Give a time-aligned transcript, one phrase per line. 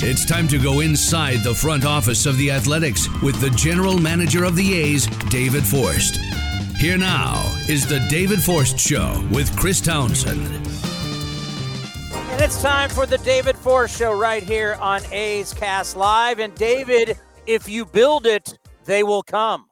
[0.00, 4.44] It's time to go inside the front office of the Athletics with the general manager
[4.44, 6.20] of the A's, David Forst.
[6.76, 10.46] Here now is the David Forst Show with Chris Townsend.
[12.14, 16.38] And it's time for the David Forst Show right here on A's Cast Live.
[16.38, 19.66] And David, if you build it, they will come.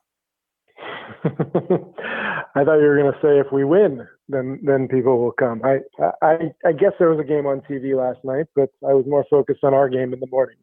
[1.25, 5.63] I thought you were going to say if we win, then then people will come.
[5.65, 5.79] I,
[6.23, 9.25] I I guess there was a game on TV last night, but I was more
[9.31, 10.57] focused on our game in the morning.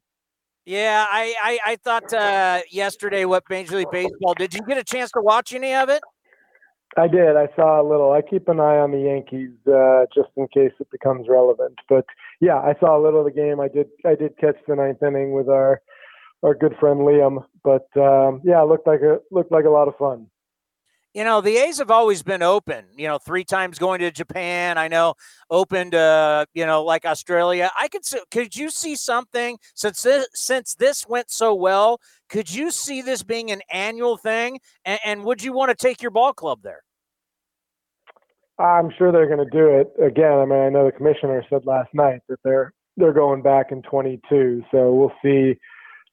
[0.66, 4.34] Yeah, I I, I thought uh, yesterday what Major League Baseball.
[4.34, 6.02] Did you get a chance to watch any of it?
[6.96, 7.36] I did.
[7.36, 8.12] I saw a little.
[8.12, 11.80] I keep an eye on the Yankees uh, just in case it becomes relevant.
[11.90, 12.06] But
[12.40, 13.60] yeah, I saw a little of the game.
[13.60, 13.88] I did.
[14.06, 15.82] I did catch the ninth inning with our
[16.44, 17.44] our good friend Liam.
[17.64, 20.28] But um, yeah, it looked like a looked like a lot of fun.
[21.14, 22.86] You know, the A's have always been open.
[22.98, 24.78] You know, three times going to Japan.
[24.78, 25.14] I know
[25.50, 25.94] opened.
[25.94, 27.72] Uh, you know, like Australia.
[27.78, 28.02] I could.
[28.32, 32.00] Could you see something since this, since this went so well?
[32.30, 34.60] Could you see this being an annual thing?
[34.86, 36.82] And, and would you want to take your ball club there?
[38.60, 40.40] I'm sure they're going to do it again.
[40.40, 43.82] I mean, I know the commissioner said last night that they're they're going back in
[43.84, 44.64] 22.
[44.72, 45.60] So we'll see.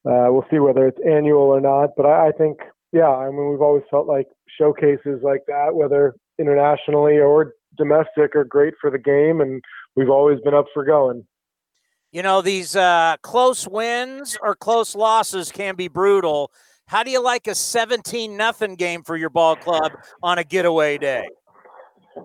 [0.04, 1.90] Uh, we'll see whether it's annual or not.
[1.96, 2.58] But I, I think,
[2.92, 4.26] yeah, I mean, we've always felt like
[4.58, 9.62] showcases like that, whether internationally or domestic, are great for the game, and
[9.96, 11.24] we've always been up for going.
[12.12, 16.50] You know, these uh, close wins or close losses can be brutal.
[16.86, 19.92] How do you like a 17 nothing game for your ball club
[20.24, 21.28] on a getaway day?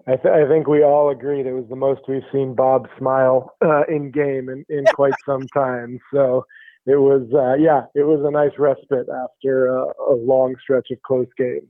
[0.08, 3.54] I, th- I, think we all agreed it was the most we've seen Bob smile
[3.64, 6.00] uh, in game in, in quite some time.
[6.12, 6.46] So
[6.86, 11.02] it was, uh, yeah, it was a nice respite after a, a long stretch of
[11.02, 11.68] close games.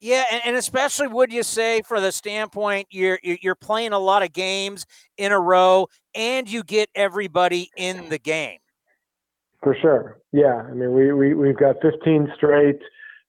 [0.00, 4.22] Yeah, and, and, especially would you say for the standpoint you're you're playing a lot
[4.22, 4.86] of games
[5.16, 8.58] in a row, and you get everybody in the game.
[9.60, 10.62] For sure, yeah.
[10.70, 12.78] I mean, we we we've got 15 straight.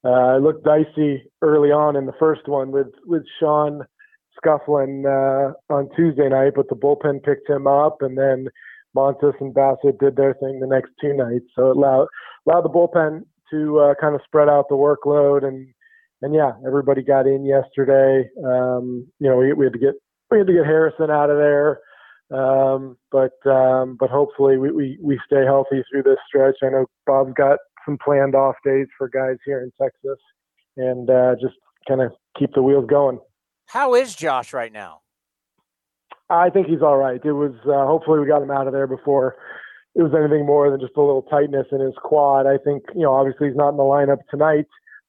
[0.06, 3.84] Uh, it looked dicey early on in the first one with with Sean
[4.38, 8.48] scuffling uh, on Tuesday night, but the bullpen picked him up, and then
[8.96, 11.46] Montas and Bassitt did their thing the next two nights.
[11.56, 12.08] So it allowed
[12.48, 15.68] allowed the bullpen to uh, kind of spread out the workload, and
[16.22, 18.30] and yeah, everybody got in yesterday.
[18.46, 19.94] Um, you know, we, we had to get
[20.32, 21.80] we had to get Harrison out of there.
[22.32, 26.58] Um, but um, but hopefully we, we, we stay healthy through this stretch.
[26.62, 30.20] I know Bob's got some planned off days for guys here in Texas,
[30.78, 31.56] and uh, just
[31.88, 33.20] kind of keep the wheels going.
[33.68, 35.02] How is Josh right now?
[36.30, 37.20] I think he's all right.
[37.24, 39.36] It was uh, hopefully we got him out of there before
[39.96, 42.46] it was anything more than just a little tightness in his quad.
[42.46, 44.68] I think you know obviously he's not in the lineup tonight,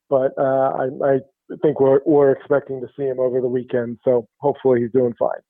[0.08, 1.18] but uh, I, I
[1.62, 3.98] think we're we're expecting to see him over the weekend.
[4.04, 5.40] So hopefully he's doing fine.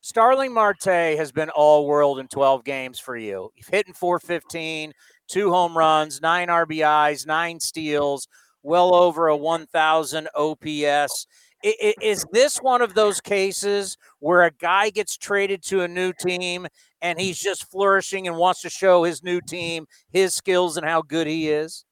[0.00, 3.50] Starling Marte has been all world in 12 games for you.
[3.56, 4.92] You've hit in 415,
[5.26, 8.28] two home runs, nine RBIs, nine steals,
[8.62, 11.26] well over a 1,000 OPS
[11.62, 16.66] is this one of those cases where a guy gets traded to a new team
[17.02, 21.02] and he's just flourishing and wants to show his new team his skills and how
[21.02, 21.84] good he is?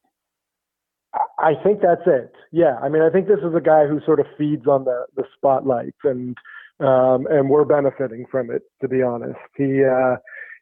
[1.38, 2.32] I think that's it.
[2.52, 5.06] Yeah, I mean, I think this is a guy who sort of feeds on the
[5.16, 6.36] the spotlights, and
[6.80, 8.62] um, and we're benefiting from it.
[8.82, 10.16] To be honest, he, uh,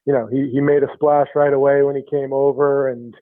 [0.07, 3.15] you know, he he made a splash right away when he came over, and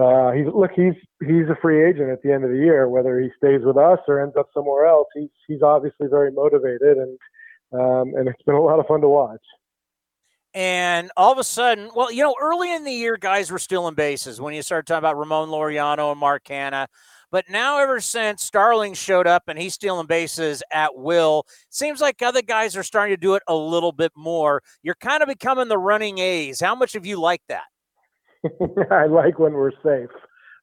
[0.00, 2.88] uh, he's look, he's he's a free agent at the end of the year.
[2.88, 6.96] Whether he stays with us or ends up somewhere else, he's he's obviously very motivated,
[6.96, 7.18] and
[7.72, 9.42] um, and it's been a lot of fun to watch.
[10.54, 13.94] And all of a sudden, well, you know, early in the year, guys were stealing
[13.94, 16.88] bases when you started talking about Ramon Laureano and Mark Canha.
[17.30, 22.20] But now, ever since Starling showed up and he's stealing bases at will, seems like
[22.20, 24.62] other guys are starting to do it a little bit more.
[24.82, 26.60] You're kind of becoming the running A's.
[26.60, 27.71] How much have you liked that?
[28.90, 30.10] I like when we're safe.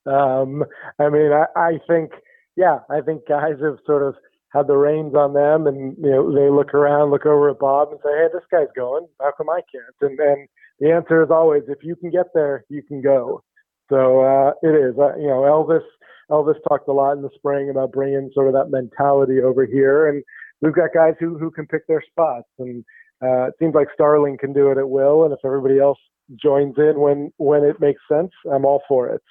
[0.05, 0.63] Um,
[0.99, 2.11] I mean, I, I think,
[2.55, 4.15] yeah, I think guys have sort of
[4.53, 7.89] had the reins on them, and you know they look around, look over at Bob,
[7.91, 9.07] and say, "Hey, this guy's going.
[9.19, 10.47] How come I can't?" And and
[10.79, 13.43] the answer is always, if you can get there, you can go.
[13.89, 14.97] So uh, it is.
[14.97, 15.85] Uh, you know, Elvis.
[16.31, 20.09] Elvis talked a lot in the spring about bringing sort of that mentality over here,
[20.09, 20.23] and
[20.61, 22.83] we've got guys who who can pick their spots, and
[23.23, 25.97] uh, it seems like Starling can do it at will, and if everybody else
[26.41, 29.21] joins in when when it makes sense, I'm all for it.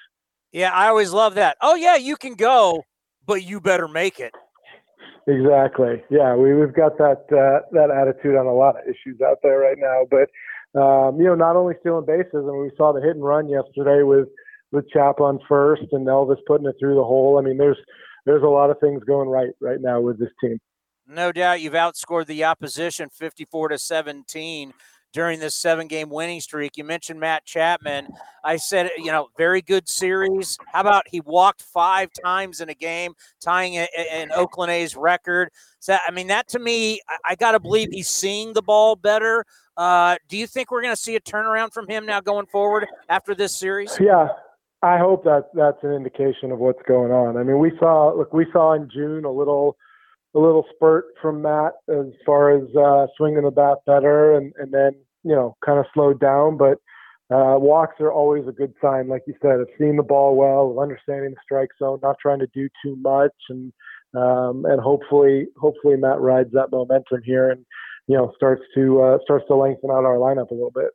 [0.51, 1.57] Yeah, I always love that.
[1.61, 2.83] Oh yeah, you can go,
[3.25, 4.33] but you better make it.
[5.27, 6.03] Exactly.
[6.09, 9.59] Yeah, we we've got that uh, that attitude on a lot of issues out there
[9.59, 10.05] right now.
[10.09, 10.29] But
[10.79, 14.03] um, you know, not only stealing bases, and we saw the hit and run yesterday
[14.03, 14.27] with
[14.71, 17.37] with Chap on first and Elvis putting it through the hole.
[17.39, 17.77] I mean, there's
[18.25, 20.57] there's a lot of things going right right now with this team.
[21.07, 24.73] No doubt, you've outscored the opposition 54 to 17
[25.13, 26.77] during this seven game winning streak.
[26.77, 28.07] You mentioned Matt Chapman.
[28.43, 30.57] I said, you know, very good series.
[30.71, 35.49] How about he walked five times in a game, tying an Oakland A's record?
[35.79, 38.95] So, I mean, that to me, I, I got to believe he's seeing the ball
[38.95, 39.45] better.
[39.75, 42.87] Uh, do you think we're going to see a turnaround from him now going forward
[43.07, 43.97] after this series?
[43.99, 44.27] Yeah.
[44.81, 47.35] I hope that that's an indication of what's going on.
[47.35, 49.75] I mean, we saw look, we saw in June a little
[50.35, 54.73] a little spurt from Matt as far as uh, swinging the bat better, and and
[54.73, 54.91] then
[55.23, 56.57] you know kind of slowed down.
[56.57, 56.77] But
[57.33, 60.71] uh, walks are always a good sign, like you said, of seeing the ball well,
[60.71, 63.71] of understanding the strike zone, not trying to do too much, and
[64.15, 67.65] um, and hopefully hopefully Matt rides that momentum here and
[68.07, 70.89] you know starts to uh, starts to lengthen out our lineup a little bit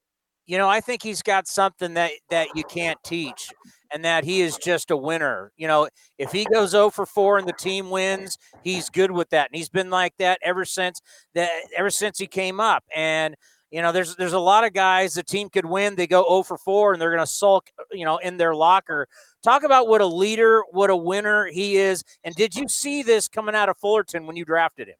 [0.46, 3.50] you know, I think he's got something that that you can't teach,
[3.92, 5.52] and that he is just a winner.
[5.56, 5.88] You know,
[6.18, 9.56] if he goes 0 for 4 and the team wins, he's good with that, and
[9.56, 11.00] he's been like that ever since
[11.34, 12.84] that ever since he came up.
[12.94, 13.36] And
[13.70, 16.44] you know, there's there's a lot of guys the team could win, they go 0
[16.44, 19.08] for 4, and they're going to sulk, you know, in their locker.
[19.42, 22.04] Talk about what a leader, what a winner he is.
[22.22, 24.94] And did you see this coming out of Fullerton when you drafted him?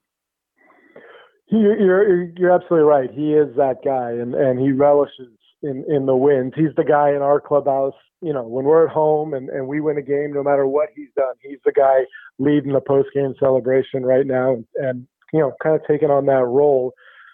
[1.49, 3.11] You're you're absolutely right.
[3.13, 5.29] He is that guy, and and he relishes
[5.65, 6.53] in in the wins.
[6.55, 7.95] He's the guy in our clubhouse.
[8.21, 10.91] You know, when we're at home and and we win a game, no matter what
[10.95, 12.01] he's done, he's the guy
[12.39, 16.27] leading the post game celebration right now, and, and you know, kind of taking on
[16.27, 16.93] that role.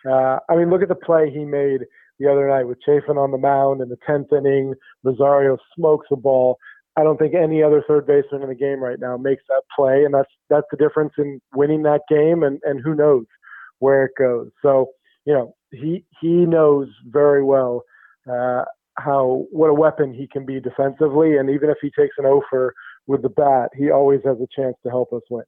[0.08, 1.80] Uh, I mean, look at the play he made
[2.18, 4.74] the other night with Chafin on the mound in the tenth inning.
[5.02, 6.58] Rosario smokes the ball.
[6.96, 10.04] I don't think any other third baseman in the game right now makes that play,
[10.04, 13.26] and that's that's the difference in winning that game and and who knows
[13.78, 14.50] where it goes.
[14.62, 14.90] So,
[15.24, 17.82] you know, he he knows very well
[18.28, 18.64] uh,
[18.96, 22.74] how what a weapon he can be defensively, and even if he takes an offer
[23.06, 25.44] with the bat, he always has a chance to help us win.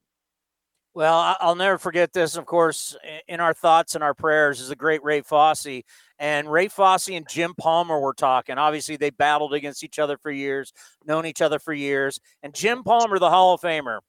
[0.95, 2.35] Well, I'll never forget this.
[2.35, 2.95] Of course,
[3.27, 5.81] in our thoughts and our prayers is the great Ray Fosse.
[6.19, 8.59] And Ray Fosse and Jim Palmer were talking.
[8.59, 10.71] Obviously, they battled against each other for years,
[11.03, 12.19] known each other for years.
[12.43, 13.99] And Jim Palmer, the Hall of Famer,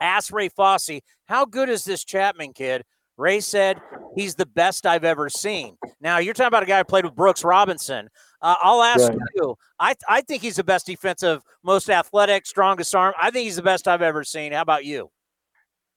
[0.00, 2.82] asked Ray Fosse, How good is this Chapman kid?
[3.18, 3.80] Ray said
[4.14, 5.76] he's the best I've ever seen.
[6.00, 8.08] Now you're talking about a guy who played with Brooks Robinson.
[8.40, 9.18] Uh, I'll ask right.
[9.34, 9.56] you.
[9.78, 13.12] I I think he's the best defensive, most athletic, strongest arm.
[13.20, 14.52] I think he's the best I've ever seen.
[14.52, 15.10] How about you?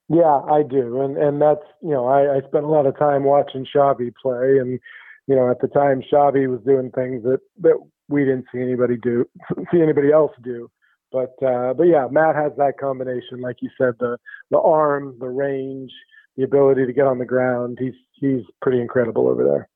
[0.09, 3.23] Yeah, I do, and and that's you know I, I spent a lot of time
[3.23, 4.79] watching Chavy play, and
[5.27, 7.77] you know at the time Chavy was doing things that that
[8.09, 9.25] we didn't see anybody do,
[9.71, 10.69] see anybody else do.
[11.11, 14.17] But uh, but yeah, Matt has that combination, like you said, the
[14.49, 15.91] the arm, the range,
[16.41, 17.77] the ability to get on the ground.
[17.79, 19.69] He's he's pretty incredible over there.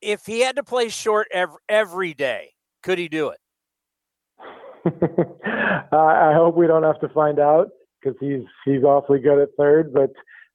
[0.00, 3.38] If he had to play short every, every day, could he do it?
[5.92, 7.68] I hope we don't have to find out
[8.02, 9.92] because he's he's awfully good at third.
[9.92, 10.10] But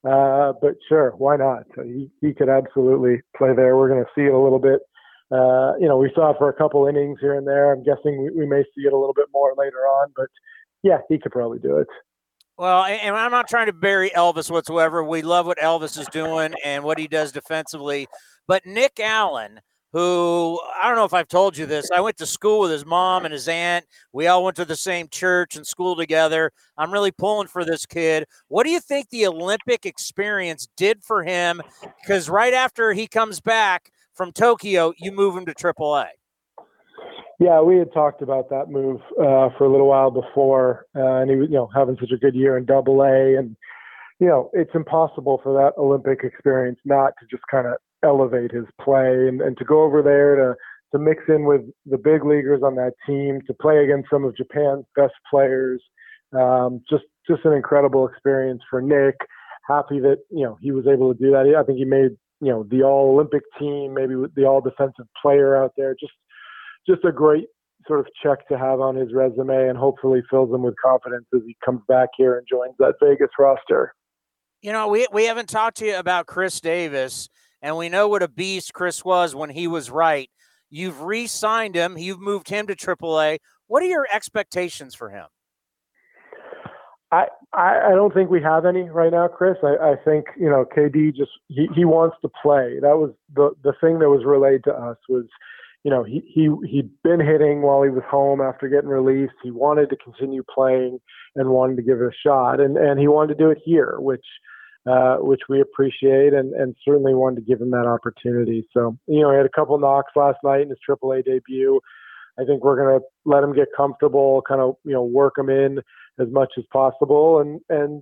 [0.10, 1.63] uh, but sure, why not?
[1.84, 3.75] He he could absolutely play there.
[3.75, 4.81] We're going to see it a little bit.
[5.31, 7.72] Uh, you know, we saw it for a couple innings here and there.
[7.74, 10.12] I'm guessing we, we may see it a little bit more later on.
[10.15, 10.27] But
[10.84, 11.88] yeah, he could probably do it.
[12.58, 15.04] Well, and I'm not trying to bury Elvis whatsoever.
[15.04, 18.08] We love what Elvis is doing and what he does defensively.
[18.48, 19.60] But Nick Allen,
[19.92, 22.86] who I don't know if I've told you this, I went to school with his
[22.86, 23.86] mom and his aunt.
[24.14, 26.52] We all went to the same church and school together.
[26.78, 28.26] I'm really pulling for this kid.
[28.48, 31.62] What do you think the Olympic experience did for him?
[32.02, 36.08] Because right after he comes back from Tokyo, you move him to AAA.
[37.39, 41.30] Yeah, we had talked about that move uh, for a little while before, uh, and
[41.30, 43.58] he was, you know, having such a good year in Double A, and
[44.20, 47.74] you know, it's impossible for that Olympic experience not to just kind of
[48.04, 50.56] elevate his play and, and to go over there to
[50.92, 54.38] to mix in with the big leaguers on that team, to play against some of
[54.38, 55.82] Japan's best players,
[56.34, 59.15] um, just just an incredible experience for Nick.
[59.68, 61.54] Happy that you know he was able to do that.
[61.58, 65.62] I think he made you know the All Olympic team, maybe the All Defensive Player
[65.62, 65.96] out there.
[66.00, 66.13] Just
[66.88, 67.46] just a great
[67.88, 71.42] sort of check to have on his resume, and hopefully fills him with confidence as
[71.46, 73.94] he comes back here and joins that Vegas roster.
[74.62, 77.30] You know, we we haven't talked to you about Khris Davis,
[77.62, 80.30] and we know what a beast Khris was when he was right.
[80.70, 81.98] You've re-signed him.
[81.98, 83.38] You've moved him to AAA.
[83.68, 85.27] What are your expectations for him?
[87.12, 89.56] I, I don't think we have any right now, Chris.
[89.63, 92.80] I, I think you know KD just he, he wants to play.
[92.82, 95.25] That was the the thing that was relayed to us was,
[95.86, 99.36] you know, he he he'd been hitting while he was home after getting released.
[99.44, 101.00] He wanted to continue playing
[101.36, 103.98] and wanted to give it a shot, and and he wanted to do it here,
[104.00, 104.25] which
[104.88, 108.68] uh, which we appreciate, and and certainly wanted to give him that opportunity.
[108.74, 111.80] So you know, he had a couple knocks last night in his AAA debut.
[112.39, 115.51] I think we're going to let him get comfortable, kind of you know work him
[115.51, 115.82] in
[116.20, 118.01] as much as possible, and and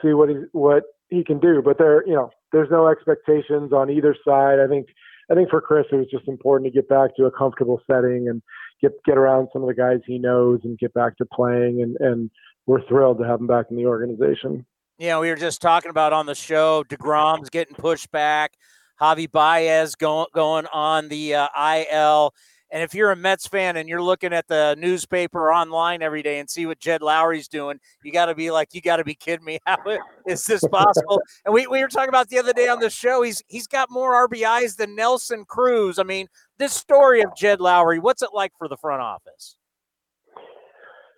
[0.00, 1.62] see what he what he can do.
[1.64, 4.60] But there, you know, there's no expectations on either side.
[4.60, 4.86] I think
[5.30, 8.28] I think for Khris, it was just important to get back to a comfortable setting
[8.28, 8.42] and
[8.80, 11.82] get get around some of the guys he knows and get back to playing.
[11.82, 12.30] And and
[12.66, 14.64] we're thrilled to have him back in the organization.
[14.98, 16.84] Yeah, we were just talking about on the show.
[16.84, 18.52] Degrom's getting pushed back.
[19.00, 22.34] Javi Baez going going on the uh, IL.
[22.74, 26.40] And if you're a Mets fan and you're looking at the newspaper online every day
[26.40, 29.14] and see what Jed Lowrie's doing, you got to be like, you got to be
[29.14, 29.60] kidding me.
[29.66, 29.78] How
[30.26, 31.22] is this possible?
[31.44, 33.22] and we, we were talking about the other day on the show.
[33.22, 36.00] He's he's got more RBIs than Nelson Cruz.
[36.00, 36.26] I mean,
[36.58, 39.56] this story of Jed Lowry, what's it like for the front office?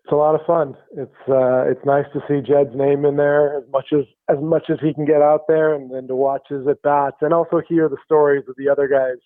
[0.05, 0.77] It's a lot of fun.
[0.93, 4.65] It's uh, it's nice to see Jed's name in there as much as as much
[4.69, 7.63] as he can get out there, and then to watch his at bats, and also
[7.67, 9.17] hear the stories of the other guys.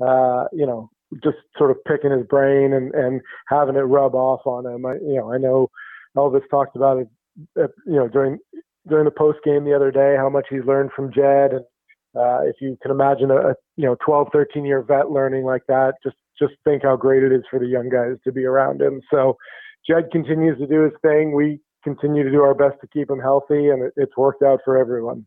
[0.00, 0.90] Uh, you know,
[1.22, 4.86] just sort of picking his brain and, and having it rub off on him.
[4.86, 5.70] I, you know, I know
[6.16, 7.08] Elvis talked about it,
[7.58, 8.38] uh, you know, during
[8.86, 11.64] during the post game the other day, how much he's learned from Jed, and
[12.16, 15.62] uh, if you can imagine a, a you know 12, 13 year vet learning like
[15.68, 18.80] that, just just think how great it is for the young guys to be around
[18.80, 19.00] him.
[19.10, 19.36] So
[19.88, 21.34] Jed continues to do his thing.
[21.34, 24.60] We continue to do our best to keep him healthy, and it, it's worked out
[24.64, 25.26] for everyone.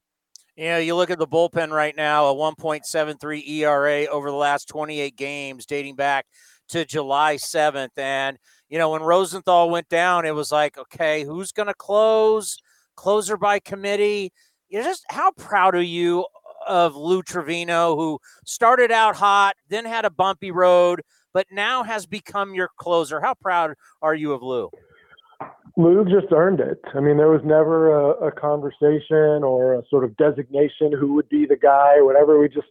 [0.57, 4.67] You know, you look at the bullpen right now, a 1.73 ERA over the last
[4.67, 6.25] 28 games dating back
[6.69, 7.95] to July 7th.
[7.95, 12.57] And, you know, when Rosenthal went down, it was like, okay, who's going to close?
[12.95, 14.33] Closer by committee.
[14.67, 16.25] You just how proud are you
[16.67, 21.03] of Lou Trivino, who started out hot, then had a bumpy road,
[21.35, 23.21] but now has become your closer?
[23.21, 24.71] How proud are you of Lou?
[25.77, 26.81] Lou just earned it.
[26.95, 31.29] I mean, there was never a, a, conversation or a sort of designation who would
[31.29, 32.39] be the guy or whatever.
[32.39, 32.67] We just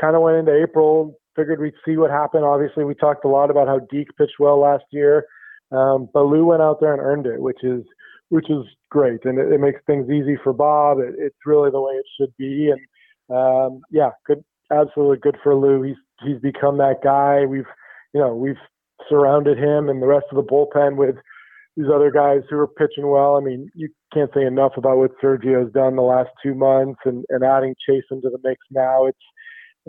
[0.00, 2.44] kind of went into April, figured we'd see what happened.
[2.44, 5.26] Obviously, we talked a lot about how Deke pitched well last year,
[5.72, 7.82] um, but Lou went out there and earned it, which is
[8.28, 10.98] which is great, and it, it makes things easy for Bob.
[10.98, 15.56] It, it's really the way it should be, and um, yeah, good, absolutely good for
[15.56, 15.82] Lou.
[15.82, 17.46] He's he's become that guy.
[17.46, 17.66] We've
[18.12, 18.62] you know we've
[19.08, 21.16] surrounded him and the rest of the bullpen with
[21.76, 23.36] these other guys who are pitching well.
[23.36, 27.24] I mean, you can't say enough about what Sergio's done the last two months, and,
[27.30, 29.06] and adding Chase into the mix now.
[29.06, 29.18] It's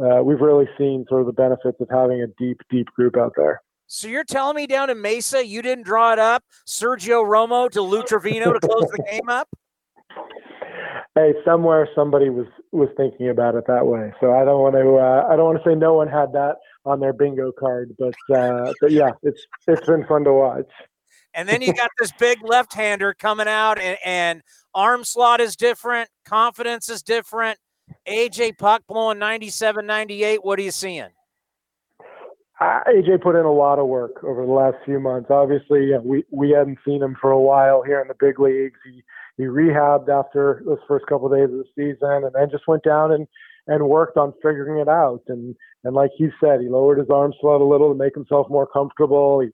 [0.02, 3.34] uh, we've really seen sort of the benefits of having a deep, deep group out
[3.38, 3.62] there.
[3.88, 7.82] So you're telling me down in Mesa, you didn't draw it up, Sergio Romo to
[7.82, 9.50] Lou Trivino to close the game up?
[11.18, 14.12] Hey, somewhere somebody was was thinking about it that way.
[14.20, 16.58] So I don't want to uh, I don't want to say no one had that
[16.84, 20.70] on their bingo card, but uh, but yeah, it's it's been fun to watch.
[21.36, 24.42] And then you got this big left hander coming out, and, and,
[24.74, 27.58] arm slot is different, confidence is different.
[28.08, 30.44] AJ Puk blowing 97 98.
[30.44, 31.10] What are you seeing?
[32.60, 35.30] Uh, AJ put in a lot of work over the last few months.
[35.30, 38.80] Obviously, know, we we hadn't seen him for a while here in the big leagues.
[38.86, 39.04] He
[39.38, 42.84] he rehabbed after those first couple of days of the season, and then just went
[42.84, 43.28] down and
[43.68, 45.22] and worked on figuring it out.
[45.28, 48.50] And and like he said, he lowered his arm slot a little to make himself
[48.50, 49.42] more comfortable.
[49.42, 49.50] He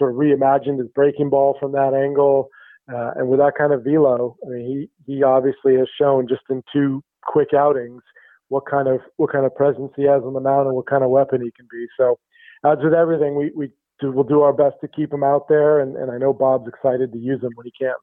[0.00, 2.48] sort of reimagined his breaking ball from that angle.
[2.92, 6.42] Uh, and with that kind of velo, I mean, he he obviously has shown just
[6.50, 8.02] in two quick outings
[8.48, 11.04] what kind of what kind of presence he has on the mound and what kind
[11.04, 11.86] of weapon he can be.
[11.96, 12.18] So,
[12.64, 15.78] as with everything, we we do, we'll do our best to keep him out there,
[15.78, 17.94] and, and I know Bob's excited to use him when he can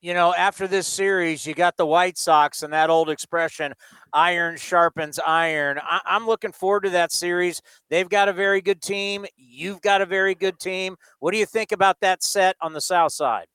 [0.00, 3.74] you know, after this series, you got the White Sox and that old expression,
[4.12, 5.78] iron sharpens iron.
[5.82, 7.60] I- am looking forward to that series.
[7.90, 9.26] They've got a very good team.
[9.36, 10.96] You've got a very good team.
[11.18, 13.46] What do you think about that set on the South Side?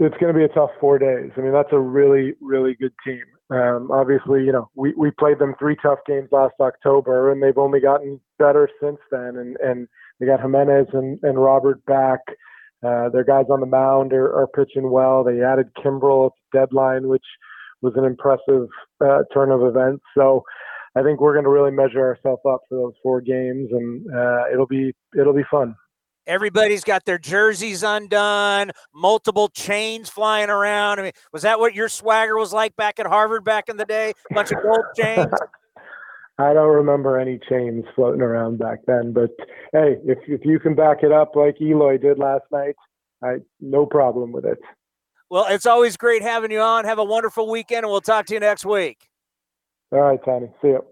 [0.00, 1.32] It's going to be a tough four days.
[1.36, 3.24] I mean, that's a really, really good team.
[3.50, 7.58] Um, obviously, you know, we, we played them three tough games last October, and they've
[7.58, 9.36] only gotten better since then.
[9.36, 9.88] And, and
[10.20, 12.20] they got Jimenez and, and Robert back.
[12.84, 15.24] Uh, their guys on the mound are, are pitching well.
[15.24, 17.24] They added Kimbrel at the deadline, which
[17.82, 18.68] was an impressive
[19.04, 20.02] uh, turn of events.
[20.16, 20.44] So
[20.96, 24.44] I think we're going to really measure ourselves up for those four games, and uh,
[24.52, 25.74] it'll be it'll be fun.
[26.26, 31.00] Everybody's got their jerseys undone, multiple chains flying around.
[31.00, 33.86] I mean, was that what your swagger was like back at Harvard back in the
[33.86, 34.12] day?
[34.30, 35.32] A bunch of gold chains.
[36.38, 39.30] I don't remember any chains floating around back then, but
[39.72, 42.76] hey, if if you can back it up like Eloy did last night,
[43.22, 44.58] I no problem with it.
[45.30, 46.84] Well, it's always great having you on.
[46.84, 49.08] Have a wonderful weekend, and we'll talk to you next week.
[49.90, 50.48] All right, Tony.
[50.62, 50.84] See you.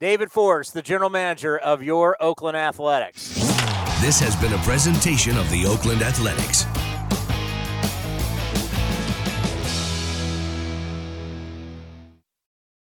[0.00, 3.34] David Forst, the general manager of your Oakland Athletics.
[4.00, 6.64] This has been a presentation of the Oakland Athletics.